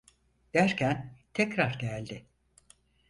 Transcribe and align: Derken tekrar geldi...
Derken 0.53 1.15
tekrar 1.33 1.79
geldi... 1.79 2.25